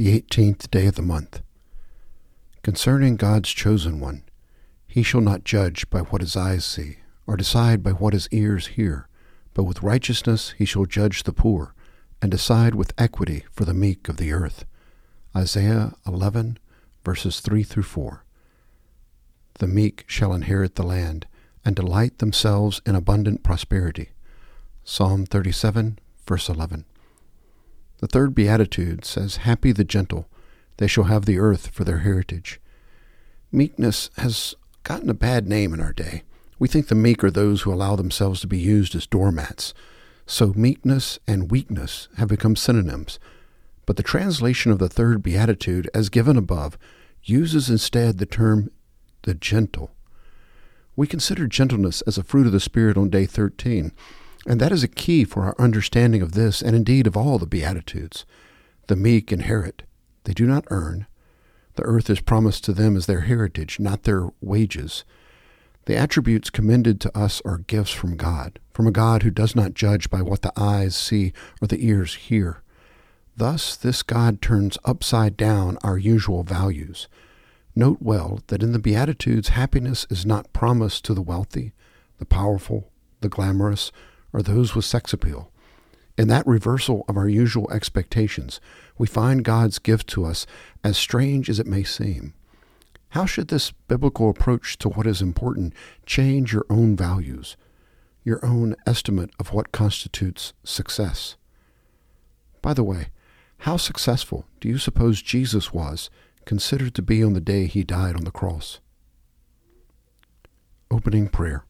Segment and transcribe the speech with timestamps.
[0.00, 1.42] the eighteenth day of the month.
[2.62, 4.22] Concerning God's chosen one,
[4.86, 8.68] he shall not judge by what his eyes see, or decide by what his ears
[8.68, 9.08] hear,
[9.52, 11.74] but with righteousness he shall judge the poor,
[12.22, 14.64] and decide with equity for the meek of the earth.
[15.36, 16.56] Isaiah 11,
[17.04, 18.24] verses 3 through 4.
[19.58, 21.26] The meek shall inherit the land,
[21.62, 24.12] and delight themselves in abundant prosperity.
[24.82, 26.86] Psalm 37, verse 11.
[28.00, 30.26] The third beatitude says, Happy the gentle,
[30.78, 32.58] they shall have the earth for their heritage.
[33.52, 34.54] Meekness has
[34.84, 36.22] gotten a bad name in our day.
[36.58, 39.74] We think the meek are those who allow themselves to be used as doormats.
[40.24, 43.18] So meekness and weakness have become synonyms.
[43.84, 46.78] But the translation of the third beatitude, as given above,
[47.22, 48.70] uses instead the term
[49.22, 49.90] the gentle.
[50.96, 53.92] We consider gentleness as a fruit of the Spirit on day 13,
[54.46, 57.46] and that is a key for our understanding of this and indeed of all the
[57.46, 58.24] Beatitudes.
[58.86, 59.82] The meek inherit,
[60.24, 61.06] they do not earn.
[61.74, 65.04] The earth is promised to them as their heritage, not their wages.
[65.86, 69.74] The attributes commended to us are gifts from God, from a God who does not
[69.74, 72.62] judge by what the eyes see or the ears hear.
[73.36, 77.08] Thus, this God turns upside down our usual values.
[77.74, 81.72] Note well that in the Beatitudes, happiness is not promised to the wealthy,
[82.18, 83.92] the powerful, the glamorous,
[84.32, 85.50] or those with sex appeal.
[86.18, 88.60] In that reversal of our usual expectations,
[88.98, 90.46] we find God's gift to us
[90.84, 92.34] as strange as it may seem.
[93.10, 95.72] How should this biblical approach to what is important
[96.06, 97.56] change your own values,
[98.22, 101.36] your own estimate of what constitutes success?
[102.62, 103.08] By the way,
[103.60, 106.10] how successful do you suppose Jesus was
[106.44, 108.80] considered to be on the day he died on the cross?
[110.90, 111.64] Opening prayer.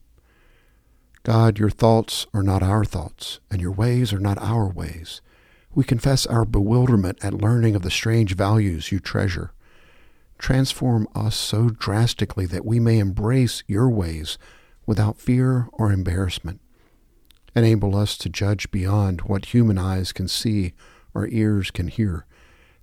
[1.23, 5.21] God, your thoughts are not our thoughts, and your ways are not our ways.
[5.75, 9.53] We confess our bewilderment at learning of the strange values you treasure.
[10.39, 14.39] Transform us so drastically that we may embrace your ways
[14.87, 16.59] without fear or embarrassment.
[17.55, 20.73] Enable us to judge beyond what human eyes can see
[21.13, 22.25] or ears can hear,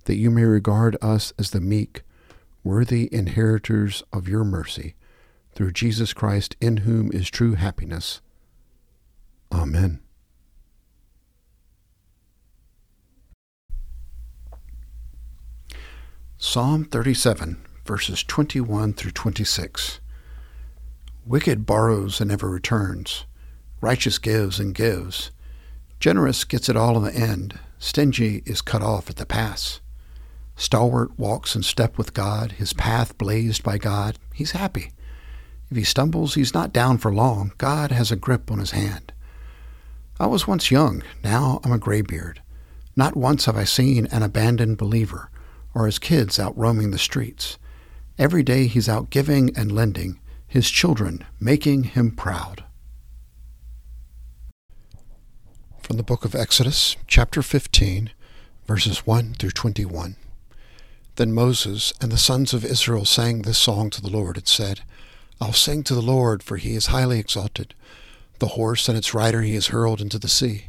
[0.04, 2.02] that you may regard us as the meek,
[2.62, 4.94] worthy inheritors of your mercy,
[5.52, 8.20] through Jesus Christ, in whom is true happiness.
[9.52, 10.00] Amen.
[16.36, 20.00] Psalm 37, verses 21 through 26.
[21.26, 23.26] Wicked borrows and never returns.
[23.80, 25.30] Righteous gives and gives.
[26.00, 27.58] Generous gets it all in the end.
[27.78, 29.80] Stingy is cut off at the pass.
[30.56, 34.18] Stalwart walks in step with God, his path blazed by God.
[34.32, 34.92] He's happy.
[35.70, 37.52] If he stumbles, he's not down for long.
[37.58, 39.12] God has a grip on his hand.
[40.20, 42.42] I was once young, now I'm a graybeard.
[42.96, 45.30] Not once have I seen an abandoned believer
[45.74, 47.56] or his kids out roaming the streets.
[48.18, 50.18] Every day he's out giving and lending,
[50.48, 52.64] his children making him proud.
[55.80, 58.10] From the book of Exodus, chapter 15,
[58.66, 60.16] verses 1 through 21.
[61.14, 64.80] Then Moses and the sons of Israel sang this song to the Lord and said,
[65.40, 67.74] I'll sing to the Lord, for he is highly exalted.
[68.38, 70.66] The horse and its rider he has hurled into the sea.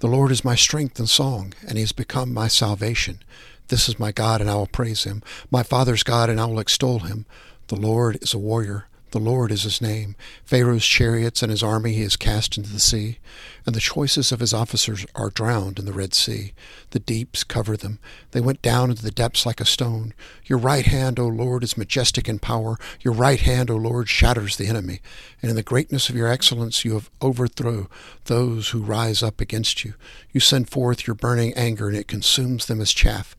[0.00, 3.20] The Lord is my strength and song, and he has become my salvation.
[3.68, 5.22] This is my God, and I will praise him.
[5.50, 7.24] My Father's God, and I will extol him.
[7.68, 8.86] The Lord is a warrior.
[9.12, 10.16] The Lord is his name.
[10.44, 13.18] Pharaoh's chariots and his army he has cast into the sea,
[13.64, 16.52] and the choicest of his officers are drowned in the Red Sea.
[16.90, 18.00] The deeps cover them.
[18.32, 20.12] They went down into the depths like a stone.
[20.44, 22.78] Your right hand, O Lord, is majestic in power.
[23.00, 25.00] Your right hand, O Lord, shatters the enemy.
[25.40, 27.88] And in the greatness of your excellence you have overthrown
[28.24, 29.94] those who rise up against you.
[30.32, 33.36] You send forth your burning anger, and it consumes them as chaff.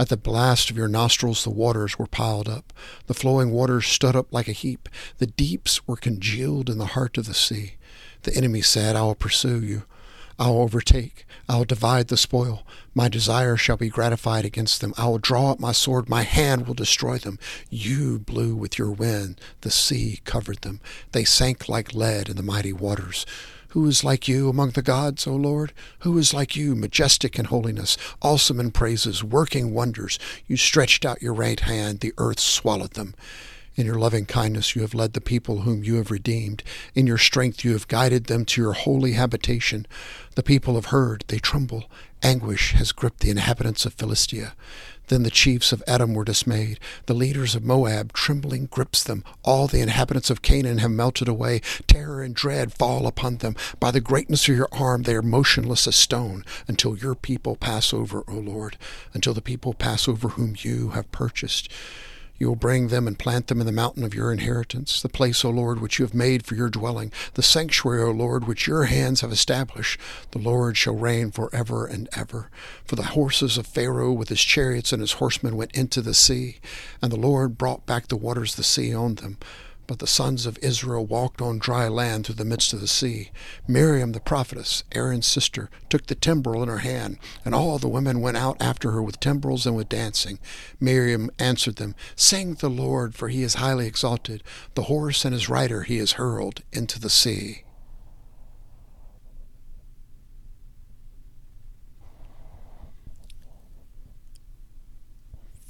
[0.00, 2.72] At the blast of your nostrils, the waters were piled up.
[3.06, 4.88] The flowing waters stood up like a heap.
[5.18, 7.74] The deeps were congealed in the heart of the sea.
[8.22, 9.82] The enemy said, I will pursue you.
[10.38, 11.26] I will overtake.
[11.48, 12.62] I will divide the spoil.
[12.94, 14.94] My desire shall be gratified against them.
[14.96, 16.08] I will draw up my sword.
[16.08, 17.38] My hand will destroy them.
[17.70, 19.40] You blew with your wind.
[19.62, 20.80] The sea covered them.
[21.12, 23.26] They sank like lead in the mighty waters.
[23.72, 25.72] Who is like you among the gods, O Lord?
[26.00, 30.18] Who is like you, majestic in holiness, awesome in praises, working wonders?
[30.46, 33.14] You stretched out your right hand, the earth swallowed them.
[33.78, 36.64] In your loving kindness you have led the people whom you have redeemed.
[36.96, 39.86] In your strength you have guided them to your holy habitation.
[40.34, 41.84] The people have heard, they tremble.
[42.20, 44.56] Anguish has gripped the inhabitants of Philistia.
[45.06, 46.80] Then the chiefs of Edom were dismayed.
[47.06, 49.22] The leaders of Moab, trembling, grips them.
[49.44, 51.60] All the inhabitants of Canaan have melted away.
[51.86, 53.54] Terror and dread fall upon them.
[53.78, 57.94] By the greatness of your arm, they are motionless as stone until your people pass
[57.94, 58.76] over, O Lord,
[59.14, 61.70] until the people pass over whom you have purchased.
[62.38, 65.44] You will bring them and plant them in the mountain of your inheritance, the place,
[65.44, 68.84] O Lord, which you have made for your dwelling, the sanctuary, O Lord, which your
[68.84, 70.00] hands have established.
[70.30, 72.50] The Lord shall reign for ever and ever.
[72.84, 76.58] For the horses of Pharaoh with his chariots and his horsemen went into the sea,
[77.02, 79.38] and the Lord brought back the waters of the sea on them.
[79.88, 83.30] But the sons of Israel walked on dry land through the midst of the sea.
[83.66, 88.20] Miriam the prophetess, Aaron's sister, took the timbrel in her hand, and all the women
[88.20, 90.38] went out after her with timbrels and with dancing.
[90.78, 94.42] Miriam answered them, Sing the Lord, for he is highly exalted.
[94.74, 97.64] The horse and his rider he has hurled into the sea.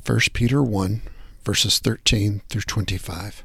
[0.02, 1.02] First Peter 1,
[1.44, 3.44] verses 13 through 25.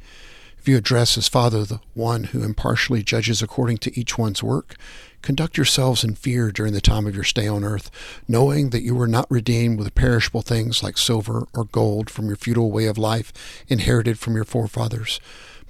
[0.61, 4.75] If you address as Father the one who impartially judges according to each one's work,
[5.23, 7.89] conduct yourselves in fear during the time of your stay on earth,
[8.27, 12.35] knowing that you were not redeemed with perishable things like silver or gold from your
[12.35, 13.33] futile way of life
[13.69, 15.19] inherited from your forefathers,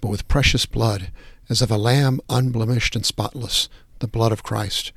[0.02, 1.10] but with precious blood,
[1.48, 4.92] as of a lamb unblemished and spotless, the blood of Christ.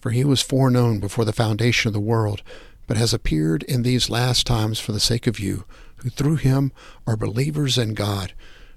[0.00, 2.42] For he was foreknown before the foundation of the world,
[2.86, 5.66] but has appeared in these last times for the sake of you,
[5.96, 6.72] who through him
[7.06, 8.32] are believers in God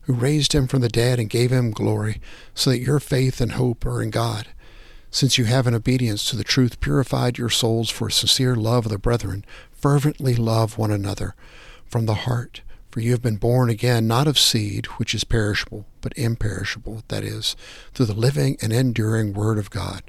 [0.09, 2.19] who raised him from the dead and gave him glory,
[2.55, 4.47] so that your faith and hope are in God.
[5.11, 8.87] Since you have in obedience to the truth purified your souls for a sincere love
[8.87, 11.35] of the brethren, fervently love one another
[11.85, 12.61] from the heart.
[12.89, 17.23] For you have been born again, not of seed which is perishable, but imperishable, that
[17.23, 17.55] is,
[17.93, 20.01] through the living and enduring Word of God.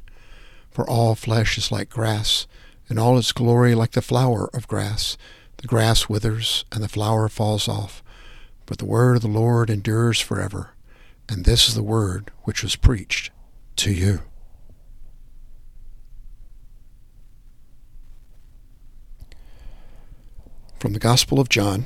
[0.71, 2.47] For all flesh is like grass,
[2.89, 5.19] and all its glory like the flower of grass.
[5.59, 8.03] The grass withers, and the flower falls off
[8.71, 10.75] but the word of the Lord endures forever.
[11.29, 13.33] And this is the word which was preached
[13.75, 14.21] to you.
[20.79, 21.85] From the Gospel of John,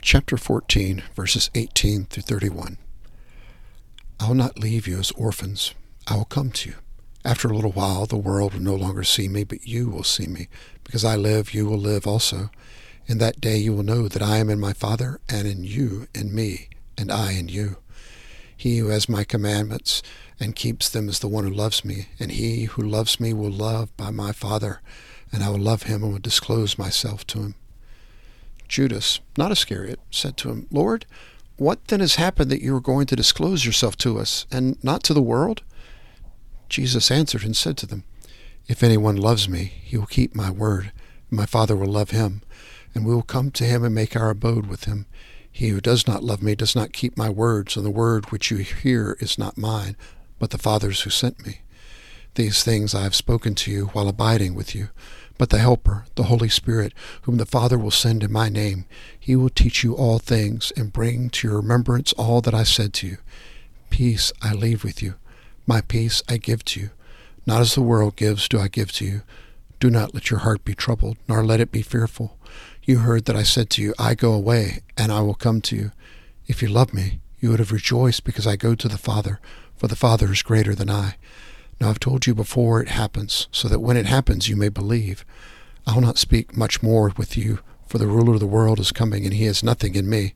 [0.00, 2.78] chapter 14, verses 18 through 31.
[4.20, 5.74] I will not leave you as orphans.
[6.06, 6.76] I will come to you.
[7.24, 10.28] After a little while, the world will no longer see me, but you will see
[10.28, 10.46] me.
[10.84, 12.50] Because I live, you will live also.
[13.06, 16.06] In that day you will know that I am in my Father, and in you
[16.14, 17.76] in me, and I in you.
[18.56, 20.02] He who has my commandments
[20.40, 23.50] and keeps them is the one who loves me, and he who loves me will
[23.50, 24.80] love by my Father,
[25.30, 27.54] and I will love him and will disclose myself to him.
[28.68, 31.04] Judas, not Iscariot, said to him, Lord,
[31.56, 35.02] what then has happened that you are going to disclose yourself to us, and not
[35.04, 35.62] to the world?
[36.70, 38.04] Jesus answered and said to them,
[38.66, 40.90] If anyone loves me, he will keep my word,
[41.30, 42.40] and my Father will love him
[42.94, 45.06] and we will come to him and make our abode with him.
[45.50, 48.50] He who does not love me does not keep my words, and the word which
[48.50, 49.96] you hear is not mine,
[50.38, 51.60] but the Father's who sent me.
[52.34, 54.88] These things I have spoken to you while abiding with you.
[55.38, 56.92] But the Helper, the Holy Spirit,
[57.22, 58.86] whom the Father will send in my name,
[59.18, 62.92] he will teach you all things and bring to your remembrance all that I said
[62.94, 63.18] to you.
[63.90, 65.14] Peace I leave with you.
[65.66, 66.90] My peace I give to you.
[67.46, 69.22] Not as the world gives do I give to you.
[69.80, 72.38] Do not let your heart be troubled, nor let it be fearful.
[72.86, 75.76] You heard that I said to you, I go away, and I will come to
[75.76, 75.92] you.
[76.46, 79.40] If you love me, you would have rejoiced because I go to the Father,
[79.74, 81.16] for the Father is greater than I.
[81.80, 85.24] Now I've told you before it happens, so that when it happens you may believe.
[85.86, 88.92] I will not speak much more with you, for the ruler of the world is
[88.92, 90.34] coming, and he has nothing in me.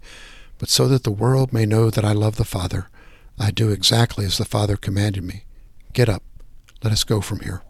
[0.57, 2.89] But so that the world may know that I love the Father,
[3.39, 5.45] I do exactly as the Father commanded me.
[5.93, 6.23] Get up,
[6.83, 7.63] let us go from here.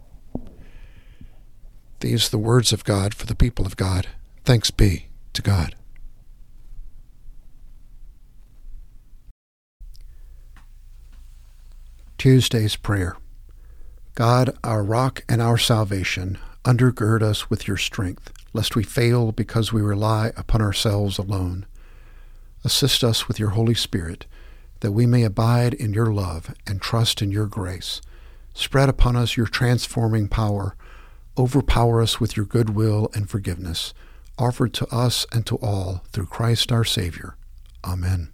[1.99, 4.07] These the words of God for the people of God.
[4.45, 5.75] Thanks be to God.
[12.17, 13.15] Tuesday's Prayer
[14.15, 19.71] God, our rock and our salvation, undergird us with your strength, lest we fail because
[19.71, 21.65] we rely upon ourselves alone.
[22.65, 24.25] Assist us with your Holy Spirit,
[24.81, 28.01] that we may abide in your love and trust in your grace.
[28.53, 30.75] Spread upon us your transforming power.
[31.37, 33.93] Overpower us with your goodwill and forgiveness,
[34.39, 37.35] offered to us and to all through Christ our Savior.
[37.83, 38.31] Amen.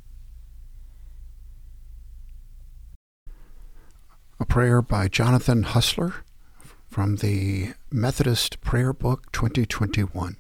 [4.39, 6.15] A prayer by Jonathan Hustler
[6.87, 10.37] from the Methodist Prayer Book 2021.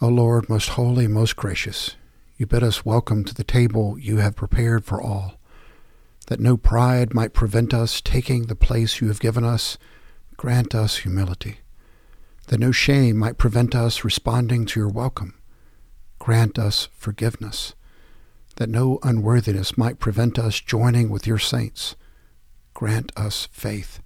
[0.00, 1.96] O Lord, most holy, most gracious,
[2.36, 5.40] you bid us welcome to the table you have prepared for all,
[6.26, 9.78] that no pride might prevent us taking the place you have given us.
[10.36, 11.58] Grant us humility,
[12.48, 15.34] that no shame might prevent us responding to your welcome.
[16.18, 17.74] Grant us forgiveness,
[18.56, 21.96] that no unworthiness might prevent us joining with your saints.
[22.72, 24.00] Grant us faith,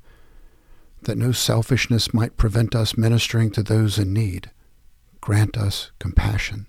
[1.02, 4.50] that no selfishness might prevent us ministering to those in need.
[5.20, 6.66] Grant us compassion.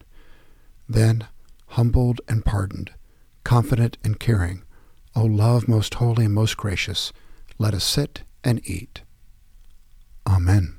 [0.88, 1.28] Then,
[1.68, 2.92] humbled and pardoned,
[3.44, 4.64] confident and caring,
[5.16, 7.12] O love most holy and most gracious,
[7.58, 9.02] let us sit and eat.
[10.28, 10.79] Amen.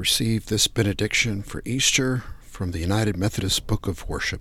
[0.00, 4.40] Receive this benediction for Easter from the United Methodist Book of Worship.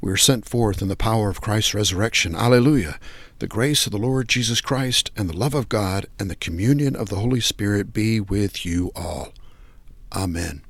[0.00, 2.34] We are sent forth in the power of Christ's resurrection.
[2.34, 2.98] Alleluia.
[3.40, 6.96] The grace of the Lord Jesus Christ and the love of God and the communion
[6.96, 9.34] of the Holy Spirit be with you all.
[10.16, 10.62] Amen.